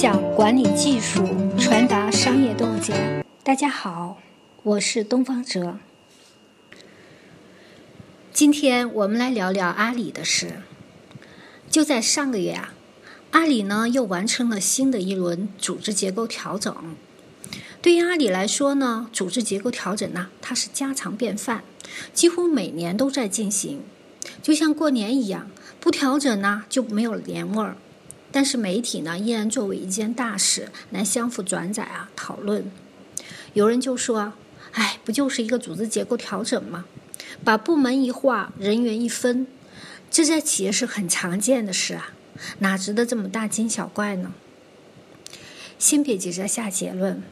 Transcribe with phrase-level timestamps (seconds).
[0.00, 1.26] 享管理技术，
[1.58, 3.26] 传达商业洞见。
[3.42, 4.18] 大家好，
[4.62, 5.76] 我是东方哲。
[8.32, 10.62] 今天我们来聊聊阿里的事。
[11.68, 12.72] 就在上个月啊，
[13.32, 16.72] 阿里呢又完成了新的一轮组织结构调整。
[17.82, 21.64] 对于阿里来说呢，组织结构调整呢，它是家常便饭，
[22.14, 23.82] 几乎每年都在进行，
[24.40, 27.76] 就像过年一样，不调整呢就没有年味儿。
[28.30, 32.70] 但是媒体呢，依然作为一件大事来相互转载啊，讨论。
[33.54, 34.34] 有人就说
[34.72, 36.84] ：“哎，不就是一个组织结构调整吗？
[37.42, 39.46] 把部门一划，人员一分，
[40.10, 42.12] 这在企业是很常见的事啊，
[42.58, 44.32] 哪值得这么大惊小怪呢？”
[45.78, 47.22] 先别急着下结论，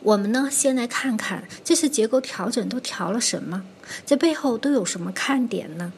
[0.00, 3.64] 我们呢，先来看看这次结构调整都调了什么，
[4.04, 5.92] 这背后都有什么看点呢？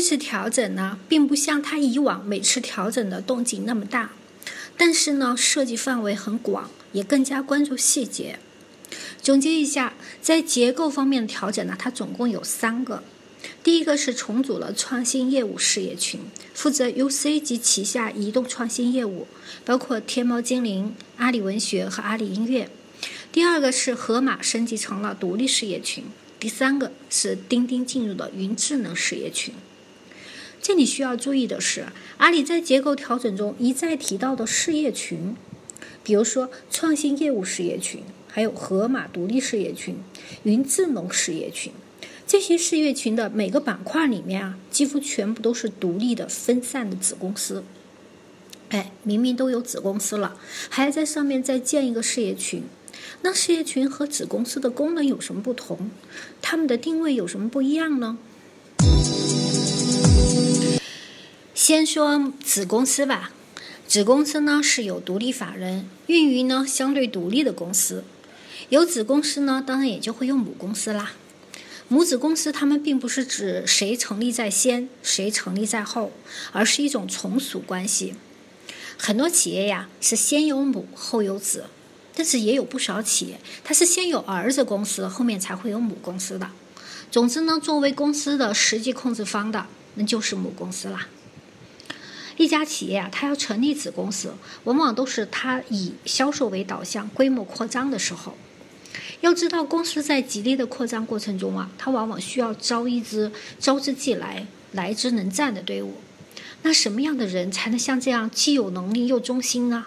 [0.00, 4.12] 这次调整呢，并不像他以往每次调整的动静那么大，
[4.74, 8.38] 但是呢，涉及范围很广，也更加关注细节。
[9.20, 9.92] 总结一下，
[10.22, 13.02] 在结构方面的调整呢，它总共有三个。
[13.62, 16.18] 第一个是重组了创新业务事业群，
[16.54, 19.28] 负责 UC 及旗下移动创新业务，
[19.66, 22.70] 包括天猫精灵、阿里文学和阿里音乐。
[23.30, 26.04] 第二个是盒马升级成了独立事业群。
[26.38, 29.52] 第三个是钉钉进入了云智能事业群。
[30.62, 31.86] 这里需要注意的是，
[32.18, 35.34] 阿里在结构调整中一再提到的事业群，
[36.04, 39.96] 比如说创新业务事业群，还有盒马独立事业群、
[40.42, 41.72] 云智能事业群，
[42.26, 47.64] 这些事业群的每个板块里面啊，几乎全部都是独立的分散的子公司。
[48.68, 50.36] 哎，明明都有子公司了，
[50.68, 52.62] 还要在上面再建一个事业群，
[53.22, 55.90] 那事业群和子公司的功能有什么不同？
[56.42, 58.18] 它们的定位有什么不一样呢？
[61.70, 63.30] 先说子公司吧，
[63.86, 68.02] 子公司呢是有独立法人运营呢相对独立的公司，
[68.70, 71.12] 有子公司呢当然也就会有母公司啦。
[71.86, 76.10] 母子公司他们并不是指谁成立在先，谁成立在后，
[76.50, 78.16] 而是一种从属关系。
[78.98, 81.66] 很多企业呀是先有母后有子，
[82.16, 86.50] 但是也有不少企业它是先有儿子公司，后面才会有母公司的。
[87.12, 91.06] 总之呢，作为公司的实际控制方的，那就是母公司啦。
[92.40, 94.32] 一家企业啊，它要成立子公司，
[94.64, 98.34] 往往都是它以销售为导向、规模扩张的时候。
[99.20, 105.98] 要知道，公司在极力的扩张过程中啊，它往往需要招一支招之即来、来之能战的队伍。
[106.62, 109.84] 那什么样的人才能像这样既有能力又忠心呢？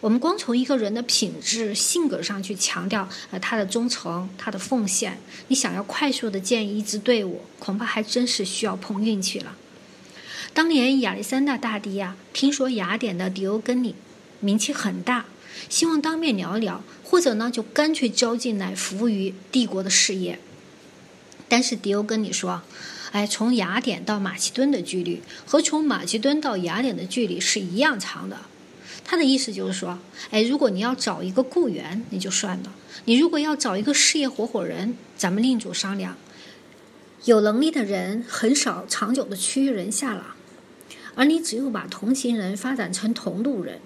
[0.00, 9.54] 我们光从一个人的品质、性格上去强调呃他的忠诚、他的奉献，你想要快速的建一支队伍，恐怕还真是需要碰运气了。
[10.54, 13.96] 当年亚历山大大帝呀，听说雅典的迪欧根尼
[14.38, 15.24] 名气很大，
[15.68, 20.38] 希望当面聊一聊，或者呢就干脆招进来服务于帝国的事业。
[21.48, 22.62] 但是迪欧根尼说
[23.10, 28.42] ：“哎，从雅典到马其顿的距离和从马其顿到雅典的距离是一样长的。”
[29.04, 29.98] 他的意思就是说
[30.30, 32.70] ：“哎，如果你要找一个雇员，那就算了；
[33.06, 36.16] 你如果要找一个事业合伙人，咱们另组商量。
[37.24, 40.33] 有能力的人很少长久的趋于人下了。”
[41.14, 43.80] 而你只有把同行人发展成同路人，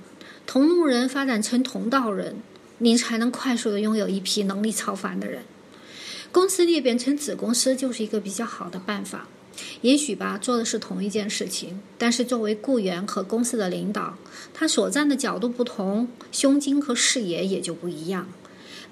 [0.47, 2.37] 同路人发展成同道人，
[2.79, 5.43] 你才能快速的拥有一批能力超凡的人。
[6.31, 9.27] 公司裂变成子公司就是一个比较好的办法。
[9.81, 14.17] 也许吧，做的是同一件事情，但是作为雇员和公司的领导，
[14.55, 18.29] 他所站的角度不同，胸襟和视野也就不一样。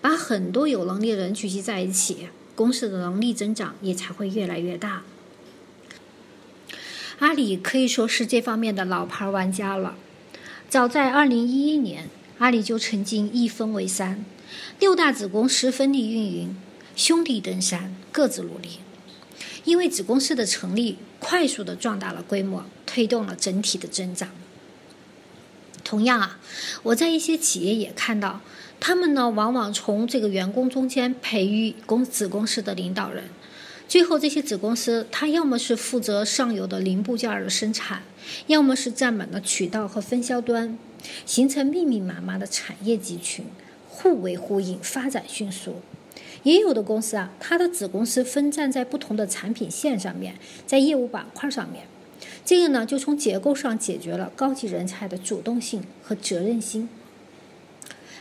[0.00, 5.02] 把很多有能力的人聚集在一起，公司的能力增长也才会越来越大。
[7.18, 9.96] 阿里可以说是这方面的老牌玩家了。
[10.68, 14.22] 早在2011年，阿里就曾经一分为三，
[14.78, 16.56] 六大子公司分立运营，
[16.94, 18.80] 兄弟登山，各自努力。
[19.64, 24.28] 因为子公司的成立，快速的壮大了规模，推动了整体的增长。
[25.82, 26.38] 同样啊，
[26.82, 28.42] 我在一些企业也看到，
[28.78, 33.24] 他们呢往往从这个员工中间培育公子公司的领导人。
[33.88, 38.02] 最后，这些子公司，它要么是负责上游的零部件的生产，
[38.48, 40.76] 要么是占满了渠道和分销端，
[41.24, 43.44] 形成密密麻麻的产业集群，
[43.88, 45.76] 互为呼应，发展迅速。
[46.42, 50.34] 也有的公司啊，它的子公司分站在不同的产品线上面，
[50.66, 51.86] 在业务板块上面，
[52.44, 56.88] 这个呢，就从结构上解决了高级人才的主动性和责任心。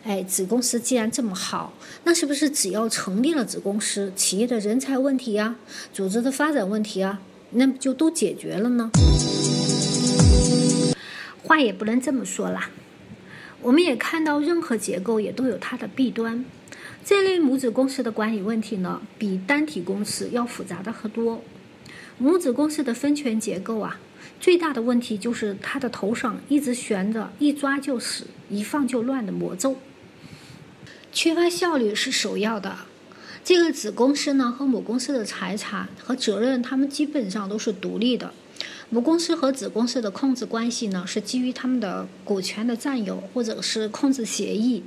[0.05, 1.73] 哎，子公司既然这么好，
[2.03, 5.55] 那是不是只要成立了子公司，企业的人才问题啊，
[5.91, 7.19] 组织的发展问题啊，
[7.49, 8.91] 那不就都解决了呢？
[11.41, 12.69] 话也不能这么说啦。
[13.63, 16.45] 我们也看到，任何结构也都有它的弊端。
[17.03, 21.41] 这类母子公司的管理问题呢，比单体公司要复杂的很多。
[22.19, 23.99] 母子公司的分权结构啊，
[24.39, 29.75] 最大的问题就是它的头上一直悬着一抓就死、一放就乱的魔咒，
[31.15, 32.75] 缺乏效率是首要的。
[33.41, 38.33] 这个子公司呢和母公司的财产和责任，他们基本上都是独立的。
[38.89, 44.83] 母公司和子公司的控制关系呢，是基于他们的股权的占有或者是控制协议。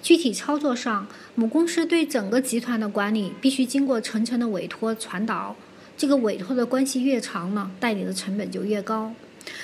[0.00, 5.56] 具体操作上，母公司对整个集团的管理必须经过层层的委托传导。
[5.96, 9.12] 这个委托的关系越长呢，代理的成本就越高。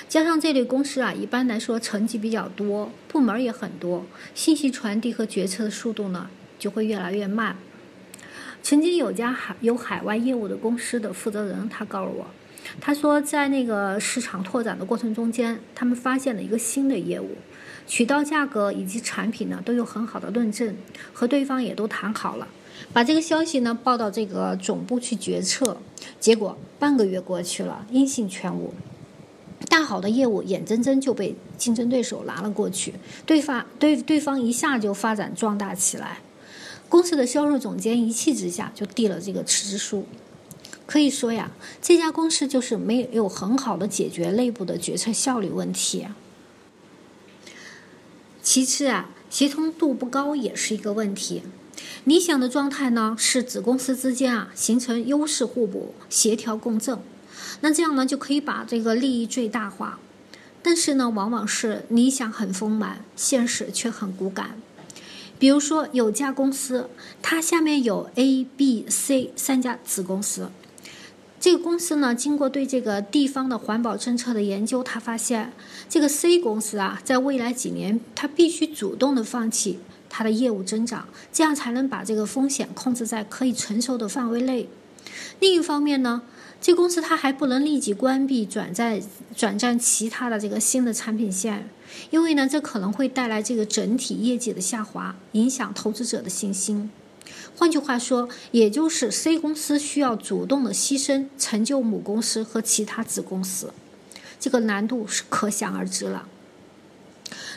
[0.07, 7.55] 加上这类公司啊，一般来说层级比较多，部门也很多，信息传递和决策的速度呢，就会越来越慢。
[8.63, 12.27] 曾经有家海有海外业务的公司的负责人，他告诉我，
[12.81, 17.37] 他说在那个市场拓展的过程中间，他们发现了一个新的业务，
[17.85, 20.75] 渠道价格以及产品呢都有很好的论证，
[21.13, 22.47] 和对方也都谈好了，
[22.91, 25.77] 把这个消息呢报到这个总部去决策，
[26.19, 28.73] 结果半个月过去了，音信全无，
[29.69, 32.93] 大好的业务眼睁睁就被竞争对手拿了过去，
[33.25, 36.19] 对方对对方一下就发展壮大起来。
[36.87, 40.05] 公司的销售总监一气之下就递了这个辞职书。
[40.85, 46.05] 可以说呀，这家公司就是没有很好的解决内部的决策效率问题。
[48.43, 51.41] 其次啊，协同度不高也是一个问题。
[52.03, 56.99] 理想的状态呢是子公司之间啊形成优势互补、协调共振，
[57.61, 59.99] 那这样呢就可以把这个利益最大化。
[60.61, 64.59] 但是呢，往往是理想很丰满，现实却很骨感。
[65.37, 66.89] 比如说，有家公司，
[67.21, 70.49] 它下面有 A、B、C 三家子公司。
[71.39, 75.53] 这个公司呢，经过对这个地方的环保政策的研究，他发现
[75.87, 79.77] 这个 C 公司啊，在未来几年，它必须主动的放弃
[80.09, 84.67] 它的业务增长，这样才能把这个风险控制在可以承受的范围内。
[85.39, 86.23] 另一方面呢，
[86.65, 88.99] 这公司它还不能立即关闭转在
[89.35, 91.69] 转战其他的这个新的产品线。
[92.09, 96.89] 因为呢，这可能会带来这个整体业绩的下滑，影响投资者的信心。
[97.55, 103.71] 换句话说，也就是 C 公司需要主动的牺牲，成就母公司和其他子公司，
[104.39, 106.27] 这个难度是可想而知了。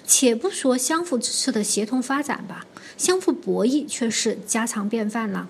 [0.07, 2.67] 且不说相互支持的协同发展吧，
[2.99, 5.49] 相互博弈却是家常便饭了。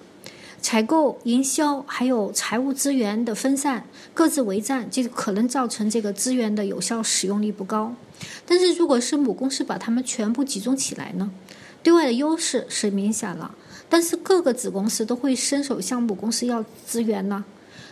[0.60, 7.94] 采购、营销还有财务资源的分散，各自为战，就可能造成这个资源的有效使用率不高。
[8.44, 11.30] 但是，如果是母公司把他们全部集中起来呢？
[11.82, 13.54] 对外的优势是明显了，
[13.88, 17.44] 但是各个子公司都会伸手向母公司要资源呢。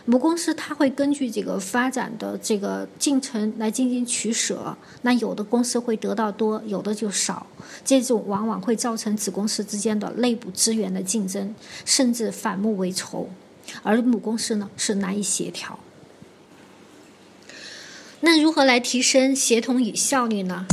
[0.09, 7.45] 母公司它会根据这个发展的这个进程来进行取舍，那有的公司会得到多，有的就少，
[7.83, 13.29] 这种往往会造成子公司之间的内部资源的竞争，甚至反目为仇，
[13.83, 15.77] 而母公司呢是难以协调。
[18.21, 20.67] 那如何来提升协同与效率呢？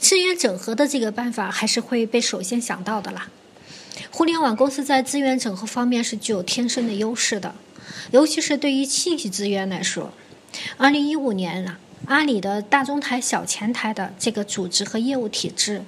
[0.00, 3.28] 资源整合的这个办法还是会被首先想到的啦。
[4.10, 7.54] 互联网公司在资源整合方面是具有天生的优势的，
[8.10, 10.12] 尤其是对于信息资源来说。
[10.76, 15.82] 二零一五年啊，阿里的大中台、小前台的这个组织和业务体制，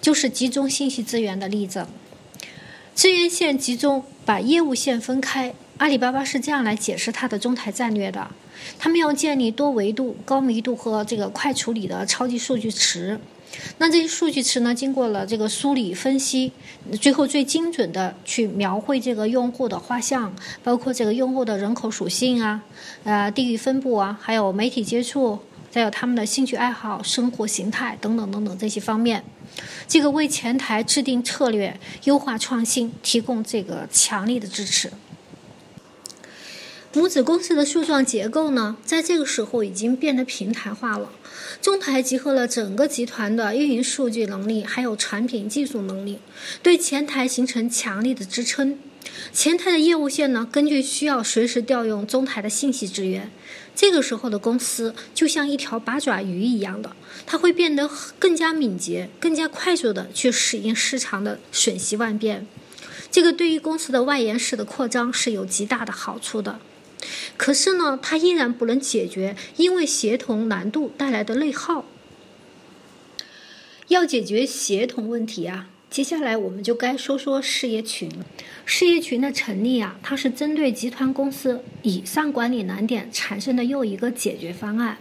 [0.00, 1.86] 就是集中信息资源的例子。
[2.94, 5.54] 资源线集中，把业务线分开。
[5.78, 8.28] 阿里巴巴是这样来解释它的中台战略的：
[8.80, 13.18] 他们要建立多维度、高密度和这个快处理的超级数据池。
[13.78, 16.52] 那这些数据池呢，经过了这个梳理分析，
[17.00, 22.62] 最后最精准的去描绘这个用户的画像，包括这个用户的人口属性啊，
[23.04, 25.38] 呃，地域分布啊，还有媒体接触，
[25.70, 29.22] 再有他们的兴趣爱好、生活形态等等等等这些方面，
[29.86, 34.90] 这个为前台制定策略、优化创新提供这个强力的支持。
[36.94, 41.10] 母子公司的树状结构呢，在这个时候已经变得平台化了。
[41.60, 46.18] 中台集合了整个集团的运营数据能力，还有产品技术能力，
[46.62, 48.78] 对前台形成强力的支撑。
[49.32, 53.30] 前台的业务线呢，根据需要随时调用中台的信息资源。
[53.74, 62.46] 这个时候的公司就像一条八爪鱼一样的，它会变得更加敏捷、更加快速的去适应市场的瞬息万变。
[63.10, 66.58] 这个对于公司的外延式的扩张是有极大的好处的。
[67.36, 71.84] 可是呢，它依然不能解决因为协同难度带来的内耗。
[73.88, 78.10] 要解决协同问题啊，接下来我们就该说说事业群。
[78.66, 84.98] 事业群的成立啊，它是针对集团公司以上管理难点产生的又一个解决方案。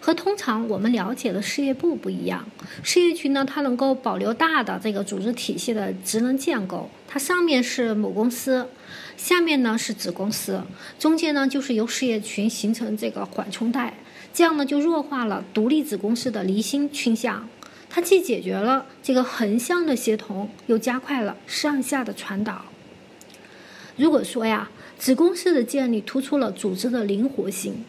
[0.00, 2.48] 和通常我们了解的事业部不一样，
[2.82, 8.68] 事业群呢，它能够保留大的这个组织体系的职能建构，它上面是母公司，
[9.16, 10.62] 下面呢是子公司，
[10.98, 13.94] 中间呢就是由事业群形成这个缓冲带，
[14.32, 17.48] 这样呢就弱化了独立子公司的离心倾向，
[17.88, 22.66] 它既解决了这个横向的协同，又加快了上下的传导。
[23.96, 27.84] 如果说呀，子公司的建立突出了组织的灵活性。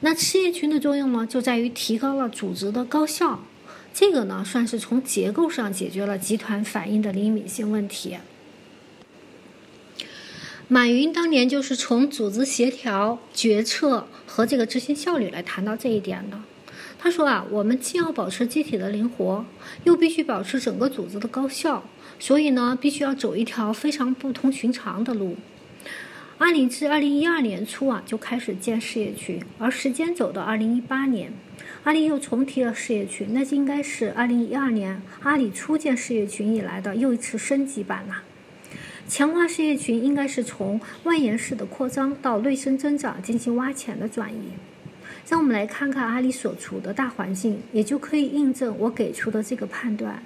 [0.00, 3.44] 那事业群的作用呢，就在于提高了组织的高效。
[3.94, 8.16] 这个呢，算是从结构上解决了集团反应的灵敏性问题。
[10.66, 16.40] 马云当年就是从组织协调、决策和这个执行效率来谈到这一点的。
[16.98, 19.44] 他说啊，我们既要保持机体的灵活，
[19.84, 21.84] 又必须保持整个组织的高效，
[22.18, 25.36] 所以呢，必须要走一条非常不同寻常的路。
[26.38, 31.30] 阿里自二零一二年初啊就开始建事业群，而时间走到二零一八年，
[31.82, 38.22] 阿里又重提了事业群，那就应该是二零一二年阿里初建事业群以来的又一次升级版了。
[39.08, 44.38] 强化事业群应该是从外延式的扩张到内生增长进行挖潜的转移。
[45.28, 50.22] 让我们来看看阿里所处的大环境，也就可以印证我给出的这个判断。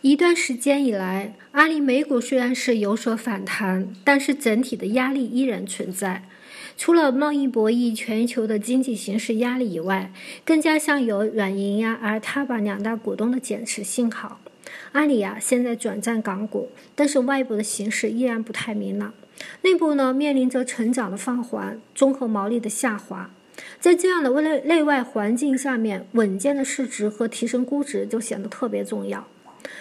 [0.00, 6.24] 一段时间以来，阿里美股虽然是有所反弹，但是整体的压力依然存在。
[6.76, 10.12] 除了贸易博弈、全球的经济形势压力以外，
[10.44, 14.40] 更加像有软银呀、阿尔塔巴两大股东的减持信号。
[14.92, 19.12] 阿里呀，现在转战港股，但是外部的形势依然不太明朗。
[19.62, 23.30] 内部呢，面临着成长的放缓、综合毛利的下滑。
[23.78, 29.26] 在这样的内内外环境下面，稳健的市值和提升估值就显得特别重要。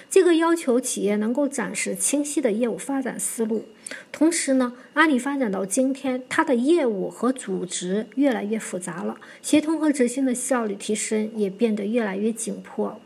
[0.09, 3.65] 这个要求企业能够展示清晰的业务发展思路，
[4.11, 12.99] 同时呢，阿里发展到今天，它的业务和组织越来越复杂了，协同和执行的效率提升也变得越来越紧迫。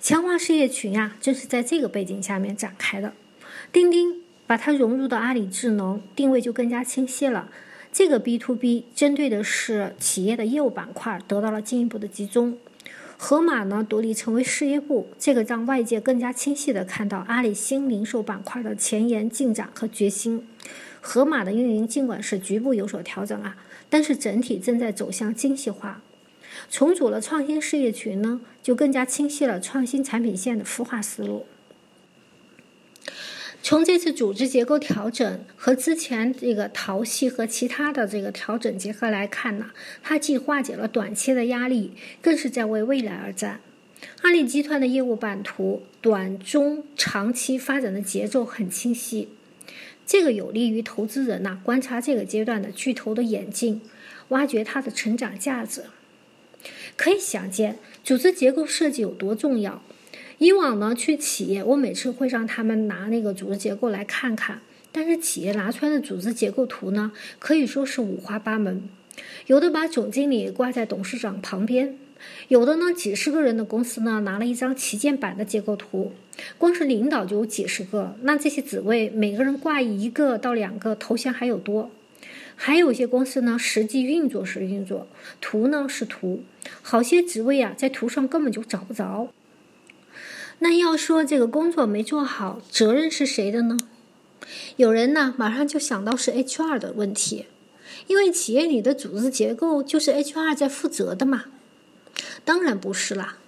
[0.00, 3.12] 强化事业群呀，正是在这个背景下面展开的。
[3.72, 7.48] 钉钉把它融入到阿里智能，定位就更加清晰了。
[7.92, 12.58] 这个 B to B 针对的是企业的业务板块，得到了进一步的集中。
[13.24, 20.44] 盒马呢独立成为事业部，这个让外界更加清晰地看到阿里新零售板块的前沿进展和决心。
[21.00, 23.56] 盒马的运营尽管是局部有所调整啊，
[23.88, 26.02] 但是整体正在走向精细化。
[26.68, 31.46] 重组了创新事业群呢，就更加清晰了创新产品线的孵化思路。
[33.62, 39.70] 从这次组织结构调整和之前这个淘系和其他的这个调整结合来看呢，
[40.02, 43.60] 它既化解了短期的压力，更是在为未来而战。
[44.22, 49.28] 阿里集团的业务版图短、中、长期发展的节奏很清晰，
[50.04, 53.80] 这个有利于投资人呐观察这个阶段的巨头的演进，
[54.30, 55.84] 挖掘它的成长价值。
[56.96, 59.80] 可以想见，组织结构设计有多重要。
[60.42, 64.60] 以往呢，去企业，我每次会让他们拿那个组织结构来看看。
[64.90, 68.82] 但是企业拿出来的组织结构图呢，可以说是五花八门。
[69.46, 71.96] 有的把总经理挂在董事长旁边，
[72.48, 76.10] 有的呢几十个人的公司呢拿了一张旗舰版的结构图，
[76.58, 78.16] 光是领导就有几十个。
[78.22, 81.88] 那这些职位每个人挂一个到两个头衔还有多。
[82.56, 85.06] 还有一些公司呢，实际运作是运作，
[85.40, 86.42] 图呢是图，
[86.82, 89.28] 好些职位啊在图上根本就找不着。
[90.60, 93.76] 那要说这个工作没做好，责任是谁的呢？
[94.76, 97.46] 有人呢，马上就想到是 HR 的问题，
[98.06, 101.44] 因为企业里的组织结构就是 HR 在负责的嘛。
[102.44, 103.38] 当然不是啦，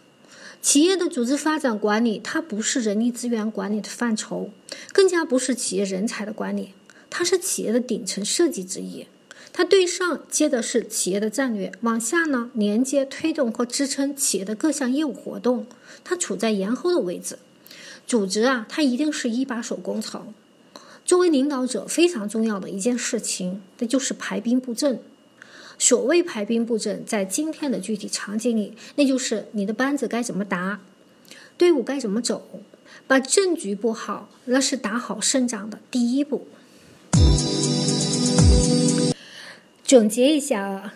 [0.62, 4.50] 企业的组织发展管理，它不是人力资源管理的范畴，
[4.92, 6.74] 更加不是企业人才的管理，
[7.10, 9.06] 它是企业的顶层设计之一。
[9.52, 15.66] 它对上接的是企业的战略，往下呢连接、推动和支撑企业的各项业务活动。
[16.04, 17.38] 它处在延后的位置。
[18.06, 20.34] 组织啊，它一定是一把手工程。
[21.04, 25.00] 作为领导者，非常重要的一件事情，那就是排兵布阵。
[25.78, 30.80] 所谓排兵布阵，在今天的具体场景里，那就是你的班子该怎么打，
[31.58, 32.60] 队伍该怎么走，
[33.06, 36.46] 把阵局布好，那是打好胜仗的第一步。
[39.82, 40.94] 总结一下啊，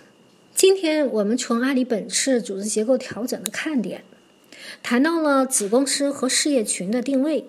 [0.55, 4.05] 今天我们从阿里本次组织结构调整的看点，
[4.83, 7.45] 谈到了子公司和事业群的定位，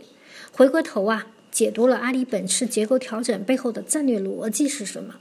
[0.52, 5.16] 回过头啊，解读了阿里本次结构调整背后的战略逻辑是什么，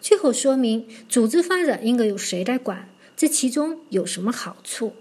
[0.00, 4.92] 最后说明组织发展应该由谁来管，这其中有什么好处。